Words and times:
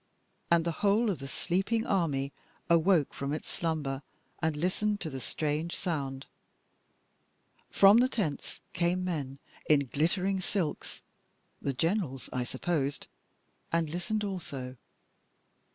And 0.49 0.65
the 0.65 0.71
whole 0.81 1.11
of 1.11 1.19
the 1.19 1.27
sleeping 1.27 1.85
army 1.85 2.31
awoke 2.71 3.13
from 3.13 3.31
its 3.33 3.47
slumber 3.51 4.01
and 4.41 4.57
listened 4.57 4.99
to 5.01 5.11
the 5.11 5.19
strange 5.19 5.75
sound. 5.75 6.25
From 7.69 7.97
the 7.99 8.09
tents 8.09 8.61
came 8.73 9.03
men 9.05 9.37
in 9.69 9.85
glittering 9.93 10.41
silks 10.41 11.03
(the 11.61 11.73
Generals, 11.75 12.31
I 12.33 12.43
supposed) 12.45 13.05
and 13.71 13.91
listened 13.91 14.23
also. 14.23 14.75